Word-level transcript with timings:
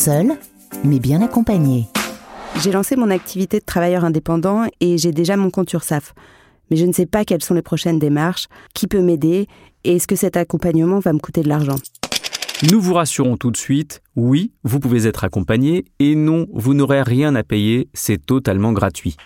Seul, 0.00 0.38
mais 0.82 0.98
bien 0.98 1.20
accompagné. 1.20 1.86
J'ai 2.62 2.72
lancé 2.72 2.96
mon 2.96 3.10
activité 3.10 3.58
de 3.58 3.64
travailleur 3.66 4.02
indépendant 4.02 4.64
et 4.80 4.96
j'ai 4.96 5.12
déjà 5.12 5.36
mon 5.36 5.50
compte 5.50 5.70
URSAF. 5.74 6.14
Mais 6.70 6.78
je 6.78 6.86
ne 6.86 6.92
sais 6.92 7.04
pas 7.04 7.26
quelles 7.26 7.44
sont 7.44 7.52
les 7.52 7.60
prochaines 7.60 7.98
démarches, 7.98 8.46
qui 8.72 8.86
peut 8.86 9.02
m'aider 9.02 9.46
et 9.84 9.96
est-ce 9.96 10.06
que 10.06 10.16
cet 10.16 10.38
accompagnement 10.38 11.00
va 11.00 11.12
me 11.12 11.18
coûter 11.18 11.42
de 11.42 11.50
l'argent. 11.50 11.76
Nous 12.72 12.80
vous 12.80 12.94
rassurons 12.94 13.36
tout 13.36 13.50
de 13.50 13.58
suite, 13.58 14.00
oui, 14.16 14.52
vous 14.64 14.80
pouvez 14.80 15.06
être 15.06 15.22
accompagné 15.22 15.84
et 15.98 16.14
non, 16.14 16.46
vous 16.54 16.72
n'aurez 16.72 17.02
rien 17.02 17.34
à 17.34 17.42
payer, 17.42 17.90
c'est 17.92 18.24
totalement 18.24 18.72
gratuit. 18.72 19.18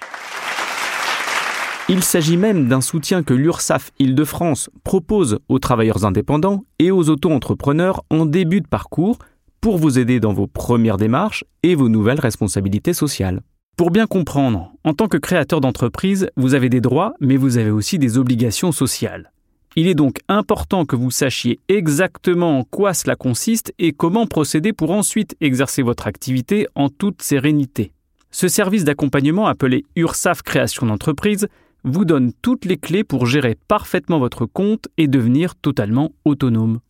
Il 1.88 2.02
s'agit 2.02 2.36
même 2.36 2.66
d'un 2.66 2.80
soutien 2.80 3.22
que 3.22 3.34
l'URSSAF 3.34 3.92
Île-de-France 4.00 4.70
propose 4.82 5.38
aux 5.48 5.60
travailleurs 5.60 6.04
indépendants 6.04 6.64
et 6.80 6.90
aux 6.90 7.10
auto-entrepreneurs 7.10 8.02
en 8.10 8.26
début 8.26 8.60
de 8.60 8.66
parcours 8.66 9.18
pour 9.64 9.78
vous 9.78 9.98
aider 9.98 10.20
dans 10.20 10.34
vos 10.34 10.46
premières 10.46 10.98
démarches 10.98 11.42
et 11.62 11.74
vos 11.74 11.88
nouvelles 11.88 12.20
responsabilités 12.20 12.92
sociales. 12.92 13.40
Pour 13.78 13.90
bien 13.90 14.06
comprendre, 14.06 14.74
en 14.84 14.92
tant 14.92 15.08
que 15.08 15.16
créateur 15.16 15.62
d'entreprise, 15.62 16.28
vous 16.36 16.52
avez 16.52 16.68
des 16.68 16.82
droits, 16.82 17.14
mais 17.18 17.38
vous 17.38 17.56
avez 17.56 17.70
aussi 17.70 17.98
des 17.98 18.18
obligations 18.18 18.72
sociales. 18.72 19.32
Il 19.74 19.88
est 19.88 19.94
donc 19.94 20.18
important 20.28 20.84
que 20.84 20.96
vous 20.96 21.10
sachiez 21.10 21.60
exactement 21.68 22.58
en 22.58 22.64
quoi 22.64 22.92
cela 22.92 23.16
consiste 23.16 23.72
et 23.78 23.92
comment 23.92 24.26
procéder 24.26 24.74
pour 24.74 24.90
ensuite 24.90 25.34
exercer 25.40 25.80
votre 25.80 26.06
activité 26.06 26.66
en 26.74 26.90
toute 26.90 27.22
sérénité. 27.22 27.92
Ce 28.30 28.48
service 28.48 28.84
d'accompagnement 28.84 29.46
appelé 29.46 29.86
URSAF 29.96 30.42
Création 30.42 30.84
d'entreprise 30.84 31.48
vous 31.84 32.04
donne 32.04 32.34
toutes 32.42 32.66
les 32.66 32.76
clés 32.76 33.02
pour 33.02 33.24
gérer 33.24 33.56
parfaitement 33.66 34.18
votre 34.18 34.44
compte 34.44 34.88
et 34.98 35.08
devenir 35.08 35.54
totalement 35.54 36.12
autonome. 36.26 36.80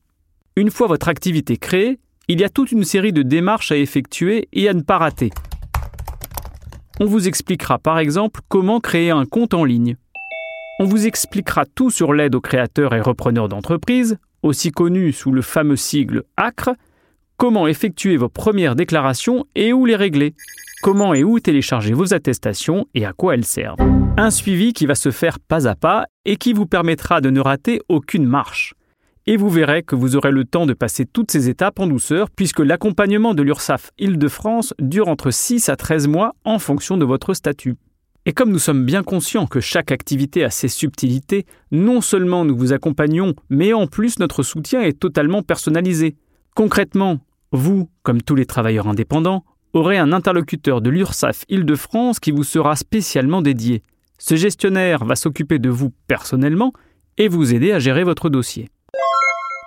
Une 0.57 0.73
fois 0.73 0.89
votre 0.89 1.09
activité 1.09 1.57
créée, 1.57 2.01
il 2.29 2.41
y 2.41 2.45
a 2.45 2.49
toute 2.49 2.73
une 2.73 2.85
série 2.85 3.13
de 3.13 3.23
démarches 3.23 3.73
à 3.73 3.77
effectuer 3.77 4.49
et 4.53 4.69
à 4.69 4.75
ne 4.75 4.83
pas 4.83 4.99
rater. 4.99 5.31
On 7.01 7.07
vous 7.07 7.29
expliquera 7.29 7.79
par 7.79 7.99
exemple 7.99 8.41
comment 8.49 8.81
créer 8.81 9.11
un 9.11 9.27
compte 9.27 9.55
en 9.55 9.65
ligne. 9.65 9.97
On 10.81 10.85
vous 10.85 11.07
expliquera 11.07 11.65
tout 11.67 11.91
sur 11.91 12.13
l'aide 12.13 12.35
aux 12.35 12.41
créateurs 12.41 12.95
et 12.95 13.01
repreneurs 13.01 13.49
d'entreprises, 13.49 14.19
aussi 14.43 14.71
connue 14.71 15.13
sous 15.13 15.33
le 15.33 15.43
fameux 15.43 15.77
sigle 15.77 16.25
ACRE, 16.37 16.75
comment 17.37 17.67
effectuer 17.67 18.17
vos 18.17 18.29
premières 18.29 18.77
déclarations 18.77 19.45
et 19.55 19.73
où 19.73 19.87
les 19.87 19.97
régler 19.97 20.35
comment 20.85 21.15
et 21.15 21.25
où 21.25 21.41
télécharger 21.41 21.95
vos 21.95 22.13
attestations 22.13 22.87
et 22.95 23.07
à 23.07 23.15
quoi 23.15 23.33
elles 23.33 23.47
servent. 23.47 23.81
Un 24.19 24.31
suivi 24.31 24.75
qui 24.75 24.85
va 24.85 24.95
se 24.95 25.11
faire 25.11 25.39
pas 25.41 25.67
à 25.67 25.75
pas 25.75 26.05
et 26.27 26.37
qui 26.37 26.53
vous 26.53 26.67
permettra 26.67 27.23
de 27.23 27.31
ne 27.31 27.41
rater 27.41 27.81
aucune 27.89 28.27
marche. 28.27 28.75
Et 29.27 29.39
vous 29.39 29.49
verrez 29.49 29.83
que 29.83 29.95
vous 29.95 30.17
aurez 30.17 30.31
le 30.31 30.45
temps 30.45 30.67
de 30.67 30.75
passer 30.75 31.07
toutes 31.07 31.31
ces 31.31 31.49
étapes 31.49 31.81
en 31.81 31.87
douceur 31.87 32.29
puisque 32.31 32.61
l'accompagnement 32.61 33.33
de 33.33 33.43
l'URSSAF 33.43 33.91
Île-de-France 33.99 34.75
dure 34.79 35.09
entre 35.09 35.31
6 35.31 35.71
à 35.71 35.77
13 35.77 36.09
mois 36.09 36.35
en 36.45 36.59
fonction 36.59 36.99
de 36.99 37.07
votre 37.07 37.33
statut. 37.33 37.77
Et 38.27 38.35
comme 38.35 38.51
nous 38.51 38.59
sommes 38.59 38.85
bien 38.85 39.03
conscients 39.03 39.47
que 39.47 39.61
chaque 39.61 39.93
activité 39.93 40.45
a 40.45 40.51
ses 40.51 40.69
subtilités, 40.69 41.47
non 41.73 42.03
seulement 42.03 42.45
nous 42.45 42.57
vous 42.57 42.75
accompagnons, 42.75 43.35
mais 43.49 43.73
en 43.73 43.87
plus 43.87 44.19
notre 44.19 44.43
soutien 44.43 44.83
est 44.83 44.99
totalement 44.99 45.43
personnalisé. 45.43 46.17
Concrètement, 46.55 47.19
vous, 47.51 47.89
comme 48.03 48.21
tous 48.21 48.35
les 48.35 48.47
travailleurs 48.47 48.89
indépendants, 48.89 49.45
aurez 49.73 49.97
un 49.97 50.13
interlocuteur 50.13 50.83
de 50.83 50.91
l'URSSAF 50.91 51.45
Île-de-France 51.49 52.21
qui 52.21 52.31
vous 52.31 52.45
sera 52.45 52.77
spécialement 52.77 53.41
dédié. 53.41 53.83
Ce 54.19 54.37
gestionnaire 54.37 55.05
va 55.07 55.17
s'occuper 55.17 55.59
de 55.59 55.71
vous 55.71 55.93
personnellement 56.09 56.75
et 57.17 57.29
vous 57.29 57.55
aider 57.55 57.73
à 57.73 57.79
gérer 57.79 58.05
votre 58.05 58.29
dossier. 58.29 58.69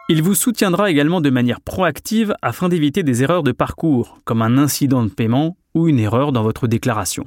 Il 0.09 0.23
vous 0.23 0.36
soutiendra 0.36 0.89
également 0.89 1.19
de 1.19 1.30
manière 1.30 1.59
proactive 1.59 2.33
afin 2.41 2.69
d'éviter 2.69 3.03
des 3.03 3.23
erreurs 3.23 3.44
de 3.44 3.52
parcours, 3.52 4.19
comme 4.23 4.41
un 4.41 4.58
incident 4.58 5.03
de 5.03 5.09
paiement 5.09 5.58
ou 5.75 5.89
une 5.89 5.99
erreur 5.99 6.31
dans 6.31 6.44
votre 6.44 6.67
déclaration. 6.67 7.25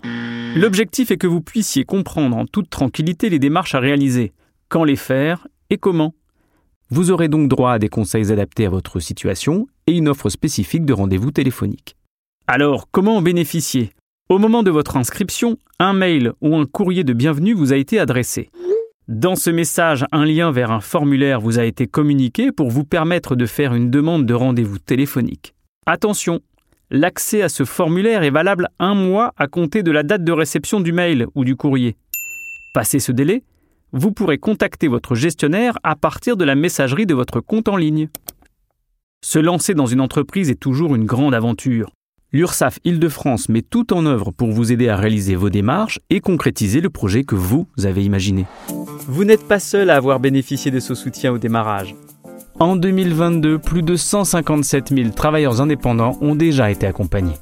L'objectif 0.56 1.10
est 1.10 1.18
que 1.18 1.26
vous 1.26 1.42
puissiez 1.42 1.84
comprendre 1.84 2.38
en 2.38 2.46
toute 2.46 2.70
tranquillité 2.70 3.28
les 3.28 3.38
démarches 3.38 3.74
à 3.74 3.80
réaliser, 3.80 4.32
quand 4.70 4.84
les 4.84 4.96
faire 4.96 5.46
et 5.68 5.76
comment. 5.76 6.14
Vous 6.88 7.10
aurez 7.10 7.28
donc 7.28 7.48
droit 7.48 7.72
à 7.72 7.78
des 7.78 7.90
conseils 7.90 8.32
adaptés 8.32 8.64
à 8.64 8.70
votre 8.70 8.98
situation 8.98 9.66
et 9.86 9.92
une 9.92 10.08
offre 10.08 10.30
spécifique 10.30 10.86
de 10.86 10.94
rendez-vous 10.94 11.32
téléphonique. 11.32 11.96
Alors, 12.46 12.88
comment 12.90 13.18
en 13.18 13.22
bénéficier? 13.22 13.90
Au 14.30 14.38
moment 14.38 14.62
de 14.62 14.70
votre 14.70 14.96
inscription, 14.96 15.58
un 15.80 15.92
mail 15.92 16.32
ou 16.40 16.56
un 16.56 16.64
courrier 16.64 17.04
de 17.04 17.12
bienvenue 17.12 17.52
vous 17.52 17.74
a 17.74 17.76
été 17.76 18.00
adressé. 18.00 18.50
Dans 19.10 19.34
ce 19.34 19.50
message, 19.50 20.06
un 20.12 20.24
lien 20.24 20.52
vers 20.52 20.70
un 20.70 20.78
formulaire 20.78 21.40
vous 21.40 21.58
a 21.58 21.64
été 21.64 21.88
communiqué 21.88 22.52
pour 22.52 22.70
vous 22.70 22.84
permettre 22.84 23.34
de 23.34 23.44
faire 23.44 23.74
une 23.74 23.90
demande 23.90 24.24
de 24.24 24.34
rendez-vous 24.34 24.78
téléphonique. 24.78 25.52
Attention, 25.84 26.38
l'accès 26.92 27.42
à 27.42 27.48
ce 27.48 27.64
formulaire 27.64 28.22
est 28.22 28.30
valable 28.30 28.68
un 28.78 28.94
mois 28.94 29.32
à 29.36 29.48
compter 29.48 29.82
de 29.82 29.90
la 29.90 30.04
date 30.04 30.22
de 30.22 30.30
réception 30.30 30.78
du 30.78 30.92
mail 30.92 31.26
ou 31.34 31.44
du 31.44 31.56
courrier. 31.56 31.96
Passé 32.72 33.00
ce 33.00 33.10
délai, 33.10 33.42
vous 33.90 34.12
pourrez 34.12 34.38
contacter 34.38 34.86
votre 34.86 35.16
gestionnaire 35.16 35.76
à 35.82 35.96
partir 35.96 36.36
de 36.36 36.44
la 36.44 36.54
messagerie 36.54 37.06
de 37.06 37.14
votre 37.14 37.40
compte 37.40 37.66
en 37.66 37.76
ligne. 37.76 38.08
Se 39.24 39.40
lancer 39.40 39.74
dans 39.74 39.86
une 39.86 40.00
entreprise 40.00 40.50
est 40.50 40.60
toujours 40.60 40.94
une 40.94 41.04
grande 41.04 41.34
aventure. 41.34 41.90
L'URSSAF 42.32 42.78
Île-de-France 42.84 43.48
met 43.48 43.62
tout 43.62 43.92
en 43.92 44.06
œuvre 44.06 44.30
pour 44.30 44.52
vous 44.52 44.70
aider 44.70 44.88
à 44.88 44.94
réaliser 44.94 45.34
vos 45.34 45.50
démarches 45.50 45.98
et 46.10 46.20
concrétiser 46.20 46.80
le 46.80 46.88
projet 46.88 47.24
que 47.24 47.34
vous 47.34 47.66
avez 47.82 48.04
imaginé. 48.04 48.46
Vous 49.08 49.24
n'êtes 49.24 49.48
pas 49.48 49.58
seul 49.58 49.90
à 49.90 49.96
avoir 49.96 50.20
bénéficié 50.20 50.70
de 50.70 50.78
ce 50.78 50.94
soutien 50.94 51.32
au 51.32 51.38
démarrage. 51.38 51.96
En 52.60 52.76
2022, 52.76 53.58
plus 53.58 53.82
de 53.82 53.96
157 53.96 54.94
000 54.94 55.10
travailleurs 55.10 55.60
indépendants 55.60 56.18
ont 56.20 56.36
déjà 56.36 56.70
été 56.70 56.86
accompagnés. 56.86 57.34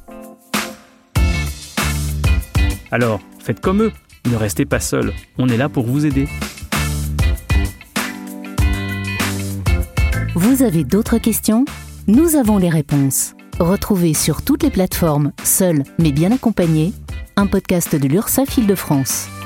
Alors, 2.90 3.20
faites 3.40 3.60
comme 3.60 3.82
eux, 3.82 3.92
ne 4.30 4.36
restez 4.36 4.64
pas 4.64 4.80
seul, 4.80 5.12
on 5.36 5.48
est 5.48 5.58
là 5.58 5.68
pour 5.68 5.84
vous 5.84 6.06
aider. 6.06 6.26
Vous 10.34 10.62
avez 10.62 10.84
d'autres 10.84 11.18
questions? 11.18 11.66
Nous 12.06 12.36
avons 12.36 12.56
les 12.56 12.70
réponses. 12.70 13.34
Retrouvez 13.60 14.14
sur 14.14 14.42
toutes 14.42 14.62
les 14.62 14.70
plateformes, 14.70 15.32
seul 15.42 15.82
mais 15.98 16.12
bien 16.12 16.30
accompagné, 16.30 16.92
un 17.36 17.48
podcast 17.48 17.96
de 17.96 18.06
l'URSSAF 18.06 18.56
Île-de-France. 18.56 19.37